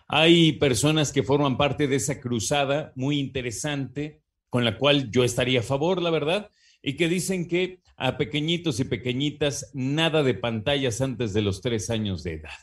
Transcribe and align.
hay 0.08 0.54
personas 0.54 1.12
que 1.12 1.22
forman 1.22 1.56
parte 1.56 1.88
de 1.88 1.98
esa 1.98 2.20
cruzada 2.20 2.94
muy 2.96 3.20
interesante 3.20 4.24
con 4.50 4.66
la 4.66 4.80
cual 4.80 5.12
yo 5.12 5.24
estaría 5.24 5.60
a 5.60 5.64
favor, 5.64 6.02
la 6.02 6.10
verdad, 6.10 6.50
y 6.82 6.98
que 6.98 7.08
dicen 7.08 7.48
que 7.48 7.84
a 7.98 8.18
pequeñitos 8.18 8.80
y 8.80 8.86
pequeñitas 8.86 9.70
nada 9.76 10.24
de 10.24 10.34
pantallas 10.34 11.00
antes 11.02 11.32
de 11.36 11.44
los 11.44 11.62
tres 11.62 11.92
años 11.92 12.24
de 12.24 12.38
edad. 12.38 12.58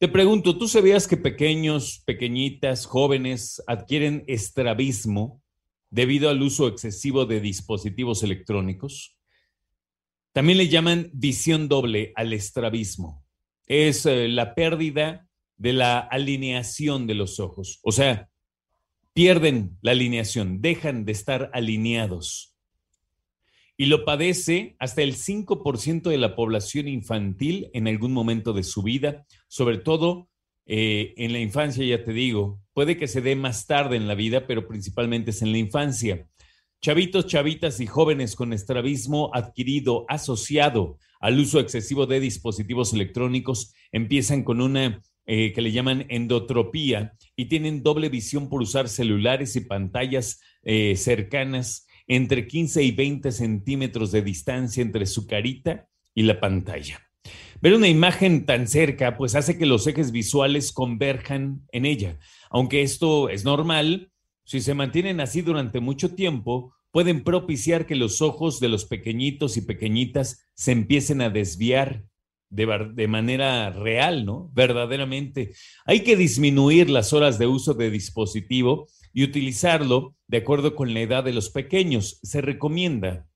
Te 0.00 0.06
pregunto, 0.06 0.56
¿tú 0.56 0.68
sabías 0.68 1.08
que 1.08 1.16
pequeños, 1.16 2.04
pequeñitas, 2.06 2.86
jóvenes 2.86 3.60
adquieren 3.66 4.22
estrabismo 4.28 5.42
debido 5.90 6.30
al 6.30 6.40
uso 6.40 6.68
excesivo 6.68 7.26
de 7.26 7.40
dispositivos 7.40 8.22
electrónicos? 8.22 9.18
También 10.32 10.58
le 10.58 10.68
llaman 10.68 11.10
visión 11.12 11.66
doble 11.66 12.12
al 12.14 12.32
estrabismo. 12.32 13.24
Es 13.66 14.06
eh, 14.06 14.28
la 14.28 14.54
pérdida 14.54 15.26
de 15.56 15.72
la 15.72 15.98
alineación 15.98 17.08
de 17.08 17.14
los 17.14 17.40
ojos. 17.40 17.80
O 17.82 17.90
sea, 17.90 18.30
pierden 19.14 19.78
la 19.82 19.90
alineación, 19.90 20.60
dejan 20.60 21.06
de 21.06 21.10
estar 21.10 21.50
alineados 21.52 22.54
y 23.80 23.86
lo 23.86 24.04
padece 24.04 24.74
hasta 24.80 25.02
el 25.02 25.14
5% 25.14 26.10
de 26.10 26.18
la 26.18 26.34
población 26.34 26.88
infantil 26.88 27.70
en 27.72 27.86
algún 27.86 28.12
momento 28.12 28.52
de 28.52 28.64
su 28.64 28.82
vida, 28.82 29.24
sobre 29.46 29.78
todo 29.78 30.28
eh, 30.66 31.14
en 31.16 31.32
la 31.32 31.38
infancia, 31.38 31.84
ya 31.86 32.04
te 32.04 32.12
digo, 32.12 32.60
puede 32.74 32.96
que 32.96 33.06
se 33.06 33.22
dé 33.22 33.36
más 33.36 33.66
tarde 33.66 33.96
en 33.96 34.08
la 34.08 34.16
vida, 34.16 34.48
pero 34.48 34.66
principalmente 34.66 35.30
es 35.30 35.42
en 35.42 35.52
la 35.52 35.58
infancia. 35.58 36.26
Chavitos, 36.82 37.26
chavitas 37.26 37.78
y 37.78 37.86
jóvenes 37.86 38.34
con 38.34 38.52
estrabismo 38.52 39.30
adquirido 39.32 40.04
asociado 40.08 40.98
al 41.20 41.38
uso 41.38 41.60
excesivo 41.60 42.06
de 42.06 42.20
dispositivos 42.20 42.92
electrónicos 42.92 43.74
empiezan 43.92 44.42
con 44.42 44.60
una 44.60 45.02
eh, 45.26 45.52
que 45.52 45.62
le 45.62 45.72
llaman 45.72 46.06
endotropía 46.08 47.12
y 47.36 47.46
tienen 47.46 47.82
doble 47.82 48.08
visión 48.08 48.48
por 48.48 48.62
usar 48.62 48.88
celulares 48.88 49.56
y 49.56 49.60
pantallas 49.60 50.40
eh, 50.62 50.96
cercanas 50.96 51.87
entre 52.08 52.46
15 52.46 52.82
y 52.82 52.90
20 52.90 53.30
centímetros 53.30 54.10
de 54.10 54.22
distancia 54.22 54.82
entre 54.82 55.06
su 55.06 55.26
carita 55.26 55.88
y 56.14 56.22
la 56.22 56.40
pantalla. 56.40 57.00
Ver 57.60 57.74
una 57.74 57.88
imagen 57.88 58.46
tan 58.46 58.66
cerca 58.66 59.16
pues 59.16 59.34
hace 59.34 59.58
que 59.58 59.66
los 59.66 59.86
ejes 59.86 60.10
visuales 60.10 60.72
converjan 60.72 61.66
en 61.70 61.84
ella. 61.84 62.18
Aunque 62.50 62.82
esto 62.82 63.28
es 63.28 63.44
normal, 63.44 64.10
si 64.44 64.60
se 64.60 64.74
mantienen 64.74 65.20
así 65.20 65.42
durante 65.42 65.80
mucho 65.80 66.14
tiempo, 66.14 66.74
pueden 66.90 67.22
propiciar 67.22 67.84
que 67.84 67.96
los 67.96 68.22
ojos 68.22 68.60
de 68.60 68.68
los 68.68 68.86
pequeñitos 68.86 69.56
y 69.56 69.62
pequeñitas 69.62 70.48
se 70.54 70.72
empiecen 70.72 71.20
a 71.20 71.30
desviar 71.30 72.07
de, 72.50 72.90
de, 72.94 73.08
manera 73.08 73.70
real, 73.70 74.24
¿no? 74.24 74.50
Verdaderamente. 74.54 75.52
Hay 75.84 76.00
que 76.00 76.16
disminuir 76.16 76.90
las 76.90 77.12
horas 77.12 77.38
de 77.38 77.46
uso 77.46 77.74
de 77.74 77.90
dispositivo 77.90 78.88
y 79.12 79.24
utilizarlo 79.24 80.14
de 80.26 80.38
acuerdo 80.38 80.74
con 80.74 80.94
la 80.94 81.00
edad 81.00 81.24
de 81.24 81.32
los 81.32 81.50
pequeños. 81.50 82.20
Se 82.22 82.40
recomienda 82.40 83.26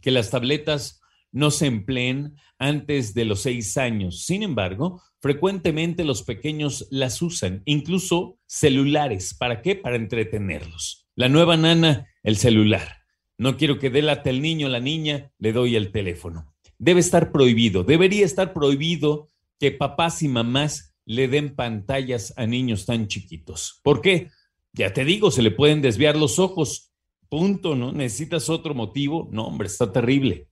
que 0.00 0.10
las 0.10 0.30
tabletas 0.30 1.00
no 1.32 1.50
se 1.50 1.66
empleen 1.66 2.36
antes 2.58 3.14
de 3.14 3.24
los 3.24 3.40
seis 3.40 3.76
años. 3.76 4.24
Sin 4.24 4.42
embargo, 4.42 5.02
frecuentemente 5.20 6.04
los 6.04 6.22
pequeños 6.22 6.86
las 6.90 7.20
usan, 7.22 7.62
incluso 7.66 8.38
celulares. 8.46 9.34
¿Para 9.34 9.62
qué? 9.62 9.74
Para 9.76 9.96
entretenerlos. 9.96 11.08
La 11.14 11.28
nueva 11.28 11.56
nana, 11.56 12.08
el 12.22 12.36
celular. 12.36 13.02
No 13.38 13.56
quiero 13.56 13.78
que 13.78 13.90
delate 13.90 14.30
el 14.30 14.40
niño 14.40 14.68
la 14.68 14.80
niña, 14.80 15.32
le 15.38 15.52
doy 15.52 15.76
el 15.76 15.92
teléfono. 15.92 16.54
Debe 16.78 17.00
estar 17.00 17.32
prohibido, 17.32 17.84
debería 17.84 18.24
estar 18.24 18.52
prohibido 18.52 19.28
que 19.58 19.72
papás 19.72 20.22
y 20.22 20.28
mamás 20.28 20.94
le 21.06 21.28
den 21.28 21.54
pantallas 21.54 22.34
a 22.36 22.46
niños 22.46 22.84
tan 22.84 23.08
chiquitos. 23.08 23.80
¿Por 23.82 24.00
qué? 24.00 24.30
Ya 24.72 24.92
te 24.92 25.04
digo, 25.04 25.30
se 25.30 25.42
le 25.42 25.50
pueden 25.50 25.80
desviar 25.80 26.16
los 26.16 26.38
ojos. 26.38 26.92
Punto, 27.28 27.74
¿no? 27.74 27.92
¿Necesitas 27.92 28.50
otro 28.50 28.74
motivo? 28.74 29.28
No, 29.32 29.46
hombre, 29.46 29.68
está 29.68 29.90
terrible. 29.90 30.48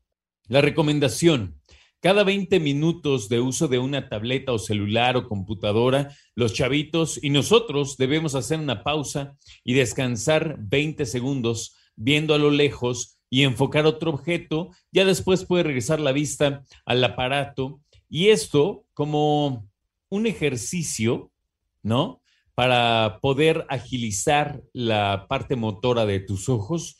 La 0.49 0.61
recomendación, 0.61 1.61
cada 2.01 2.25
20 2.25 2.61
minutos 2.61 3.29
de 3.29 3.41
uso 3.41 3.69
de 3.69 3.79
una 3.79 4.09
tableta 4.09 4.53
o 4.53 4.59
celular 4.59 5.17
o 5.17 5.29
computadora, 5.29 6.15
los 6.35 6.53
chavitos 6.53 7.19
y 7.23 7.31
nosotros 7.31 7.97
debemos 7.97 8.35
hacer 8.35 8.59
una 8.59 8.83
pausa 8.83 9.37
y 9.65 9.75
descansar 9.75 10.57
20 10.59 11.07
segundos 11.07 11.77
viendo 11.97 12.35
a 12.35 12.39
lo 12.39 12.51
lejos 12.51 13.19
y 13.35 13.43
enfocar 13.43 13.85
otro 13.85 14.13
objeto. 14.13 14.71
Ya 14.93 15.05
después 15.05 15.45
puede 15.45 15.65
regresar 15.65 15.99
la 15.99 16.13
vista 16.13 16.63
al 16.87 17.03
aparato 17.03 17.81
y 18.09 18.29
esto 18.29 18.87
como 18.95 19.69
un 20.09 20.27
ejercicio, 20.29 21.33
¿no? 21.83 22.23
para 22.55 23.19
poder 23.21 23.67
agilizar 23.69 24.63
la 24.73 25.27
parte 25.29 25.57
motora 25.57 26.07
de 26.07 26.21
tus 26.21 26.49
ojos 26.49 26.97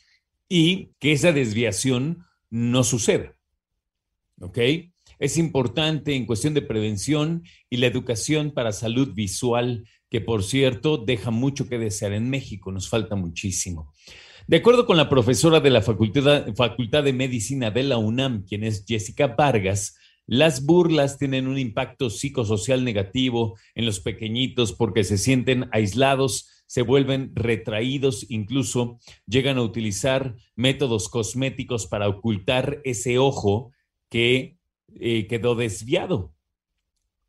y 0.49 0.91
que 0.99 1.13
esa 1.13 1.31
desviación 1.31 2.25
no 2.49 2.83
suceda. 2.83 3.33
¿Ok? 4.41 4.59
Es 5.19 5.37
importante 5.37 6.15
en 6.15 6.25
cuestión 6.25 6.53
de 6.53 6.63
prevención 6.63 7.43
y 7.69 7.77
la 7.77 7.87
educación 7.87 8.51
para 8.51 8.73
salud 8.73 9.13
visual, 9.13 9.87
que 10.09 10.19
por 10.19 10.43
cierto 10.43 10.97
deja 10.97 11.31
mucho 11.31 11.69
que 11.69 11.79
desear 11.79 12.11
en 12.11 12.29
México, 12.29 12.73
nos 12.73 12.89
falta 12.89 13.15
muchísimo. 13.15 13.93
De 14.47 14.57
acuerdo 14.57 14.85
con 14.85 14.95
la 14.95 15.09
profesora 15.09 15.59
de 15.59 15.71
la 15.71 15.81
Facultad, 15.81 17.03
de 17.03 17.13
Medicina 17.13 17.71
de 17.71 17.81
la 17.81 17.97
UNAM, 17.97 18.45
quien 18.45 18.63
es 18.63 18.85
Jessica 18.87 19.25
Vargas, 19.35 19.97
las 20.27 20.63
burlas 20.63 21.17
tienen 21.17 21.47
un 21.47 21.57
impacto 21.57 22.11
psicosocial 22.11 22.83
negativo 22.83 23.57
en 23.73 23.87
los 23.87 23.99
pequeñitos 24.01 24.71
porque 24.71 25.03
se 25.03 25.17
sienten 25.17 25.67
aislados, 25.71 26.63
se 26.67 26.83
vuelven 26.83 27.31
retraídos, 27.33 28.27
incluso 28.29 28.99
llegan 29.25 29.57
a 29.57 29.63
utilizar 29.63 30.35
métodos 30.55 31.09
cosméticos 31.09 31.87
para 31.87 32.07
ocultar 32.07 32.81
ese 32.83 33.17
ojo 33.17 33.71
que 34.11 34.57
eh, 34.93 35.25
quedó 35.25 35.55
desviado. 35.55 36.35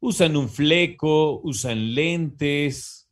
Usan 0.01 0.37
un 0.37 0.51
fleco, 0.51 1.41
usan 1.43 1.95
lentes. 1.95 3.06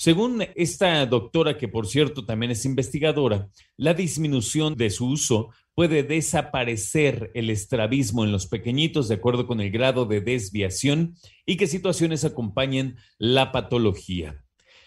Según 0.00 0.44
esta 0.54 1.04
doctora, 1.06 1.58
que 1.58 1.66
por 1.66 1.88
cierto 1.88 2.24
también 2.24 2.52
es 2.52 2.64
investigadora, 2.64 3.48
la 3.76 3.94
disminución 3.94 4.76
de 4.76 4.90
su 4.90 5.08
uso 5.08 5.50
puede 5.74 6.04
desaparecer 6.04 7.32
el 7.34 7.50
estrabismo 7.50 8.22
en 8.22 8.30
los 8.30 8.46
pequeñitos 8.46 9.08
de 9.08 9.16
acuerdo 9.16 9.48
con 9.48 9.60
el 9.60 9.72
grado 9.72 10.06
de 10.06 10.20
desviación 10.20 11.16
y 11.44 11.56
qué 11.56 11.66
situaciones 11.66 12.24
acompañan 12.24 12.94
la 13.18 13.50
patología. 13.50 14.44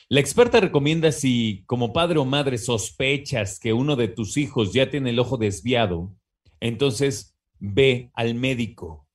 La 0.07 0.21
experta 0.21 0.61
recomienda 0.61 1.11
si 1.11 1.65
como 1.65 1.91
padre 1.91 2.17
o 2.17 2.23
madre 2.23 2.57
sospechas 2.57 3.59
que 3.59 3.73
uno 3.73 3.97
de 3.97 4.07
tus 4.07 4.37
hijos 4.37 4.71
ya 4.71 4.89
tiene 4.89 5.09
el 5.09 5.19
ojo 5.19 5.35
desviado, 5.35 6.15
entonces 6.61 7.35
ve 7.59 8.11
al 8.13 8.33
médico. 8.35 9.09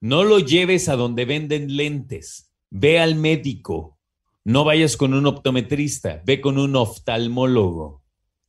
No 0.00 0.22
lo 0.22 0.38
lleves 0.38 0.88
a 0.88 0.94
donde 0.94 1.24
venden 1.24 1.76
lentes, 1.76 2.52
ve 2.70 3.00
al 3.00 3.16
médico. 3.16 3.99
No 4.44 4.64
vayas 4.64 4.96
con 4.96 5.14
un 5.14 5.26
optometrista, 5.26 6.22
ve 6.24 6.40
con 6.40 6.58
un 6.58 6.76
oftalmólogo. 6.76 8.02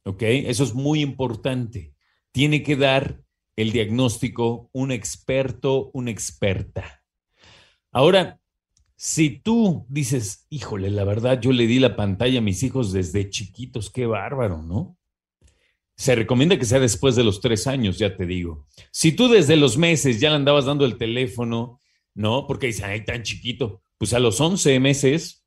¿Ok? 0.04 0.24
Eso 0.24 0.64
es 0.64 0.74
muy 0.74 1.02
importante 1.02 1.94
tiene 2.32 2.64
que 2.64 2.76
dar 2.76 3.22
el 3.56 3.72
diagnóstico 3.72 4.70
un 4.74 4.92
experto, 4.92 5.92
una 5.94 6.12
experta. 6.12 7.04
Ahora, 7.92 8.40
si 8.96 9.30
tú 9.30 9.86
dices, 9.90 10.48
híjole, 10.50 10.90
la 10.90 11.04
verdad, 11.04 11.42
yo 11.42 11.52
le 11.52 11.68
di 11.68 11.80
la 11.80 11.96
pantalla 11.96 12.40
a 12.40 12.44
mis 12.44 12.64
hijos 12.64 12.94
desde 12.94 13.30
chiquitos, 13.30 13.90
qué 13.90 14.06
bárbaro, 14.06 14.62
¿no? 14.62 14.98
Se 15.98 16.16
recomienda 16.16 16.58
que 16.58 16.66
sea 16.66 16.80
después 16.80 17.16
de 17.16 17.24
los 17.24 17.42
tres 17.42 17.68
años, 17.68 17.98
ya 17.98 18.16
te 18.16 18.26
digo. 18.26 18.66
Si 18.92 19.12
tú 19.12 19.28
desde 19.28 19.56
los 19.56 19.78
meses 19.78 20.20
ya 20.20 20.30
le 20.30 20.38
andabas 20.38 20.66
dando 20.66 20.86
el 20.86 20.98
teléfono, 20.98 21.80
¿no? 22.16 22.48
Porque 22.48 22.68
dicen, 22.68 22.86
ay, 22.86 23.06
tan 23.06 23.24
chiquito. 23.24 23.84
Pues 23.98 24.14
a 24.14 24.20
los 24.20 24.40
11 24.40 24.80
meses, 24.80 25.41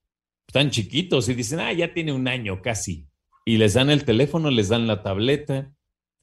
tan 0.52 0.70
chiquitos, 0.70 1.28
y 1.28 1.34
dicen, 1.34 1.60
ah, 1.60 1.72
ya 1.72 1.92
tiene 1.92 2.12
un 2.12 2.28
año 2.28 2.62
casi. 2.62 3.08
Y 3.44 3.58
les 3.58 3.74
dan 3.74 3.90
el 3.90 4.04
teléfono, 4.04 4.50
les 4.50 4.68
dan 4.68 4.86
la 4.86 5.02
tableta, 5.02 5.74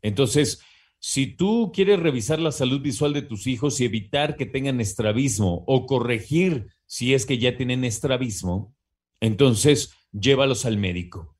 entonces, 0.01 0.61
si 0.99 1.27
tú 1.27 1.71
quieres 1.73 1.99
revisar 1.99 2.39
la 2.39 2.51
salud 2.51 2.81
visual 2.81 3.13
de 3.13 3.21
tus 3.21 3.47
hijos 3.47 3.79
y 3.79 3.85
evitar 3.85 4.35
que 4.35 4.45
tengan 4.45 4.81
estrabismo 4.81 5.63
o 5.67 5.85
corregir 5.85 6.67
si 6.85 7.13
es 7.13 7.25
que 7.25 7.37
ya 7.37 7.55
tienen 7.55 7.83
estrabismo, 7.83 8.75
entonces 9.19 9.93
llévalos 10.11 10.65
al 10.65 10.77
médico. 10.77 11.35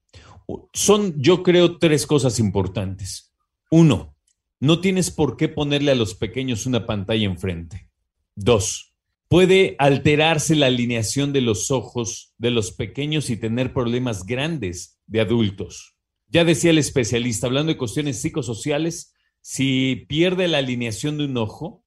Son, 0.73 1.21
yo 1.21 1.43
creo, 1.43 1.77
tres 1.77 2.05
cosas 2.05 2.39
importantes. 2.39 3.33
Uno, 3.69 4.15
no 4.59 4.79
tienes 4.79 5.11
por 5.11 5.37
qué 5.37 5.47
ponerle 5.47 5.91
a 5.91 5.95
los 5.95 6.13
pequeños 6.13 6.65
una 6.65 6.85
pantalla 6.85 7.25
enfrente. 7.25 7.89
Dos, 8.35 8.90
puede 9.31 9.77
alterarse 9.79 10.57
la 10.57 10.65
alineación 10.65 11.31
de 11.31 11.39
los 11.39 11.71
ojos 11.71 12.33
de 12.37 12.51
los 12.51 12.73
pequeños 12.73 13.29
y 13.29 13.37
tener 13.37 13.71
problemas 13.71 14.25
grandes 14.25 14.99
de 15.07 15.21
adultos. 15.21 15.95
Ya 16.27 16.43
decía 16.43 16.71
el 16.71 16.77
especialista, 16.77 17.47
hablando 17.47 17.71
de 17.71 17.77
cuestiones 17.77 18.21
psicosociales, 18.21 19.13
si 19.39 20.05
pierde 20.09 20.49
la 20.49 20.57
alineación 20.57 21.17
de 21.17 21.23
un 21.23 21.37
ojo, 21.37 21.85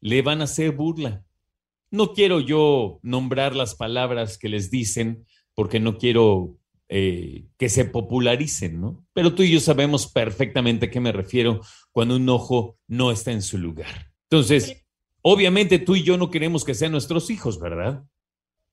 le 0.00 0.22
van 0.22 0.40
a 0.40 0.44
hacer 0.44 0.72
burla. 0.72 1.22
No 1.90 2.14
quiero 2.14 2.40
yo 2.40 2.98
nombrar 3.02 3.54
las 3.54 3.74
palabras 3.74 4.38
que 4.38 4.48
les 4.48 4.70
dicen 4.70 5.26
porque 5.54 5.80
no 5.80 5.98
quiero 5.98 6.56
eh, 6.88 7.44
que 7.58 7.68
se 7.68 7.84
popularicen, 7.84 8.80
¿no? 8.80 9.06
Pero 9.12 9.34
tú 9.34 9.42
y 9.42 9.50
yo 9.50 9.60
sabemos 9.60 10.10
perfectamente 10.10 10.86
a 10.86 10.90
qué 10.90 11.00
me 11.00 11.12
refiero 11.12 11.60
cuando 11.92 12.16
un 12.16 12.26
ojo 12.30 12.78
no 12.88 13.10
está 13.10 13.32
en 13.32 13.42
su 13.42 13.58
lugar. 13.58 14.14
Entonces, 14.30 14.85
obviamente 15.28 15.80
tú 15.80 15.96
y 15.96 16.04
yo 16.04 16.16
no 16.16 16.30
queremos 16.30 16.64
que 16.64 16.76
sean 16.76 16.92
nuestros 16.92 17.30
hijos, 17.30 17.58
¿verdad? 17.58 18.04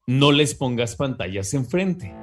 No 0.06 0.32
les 0.32 0.54
pongas 0.54 0.96
pantallas 0.96 1.52
enfrente. 1.56 2.14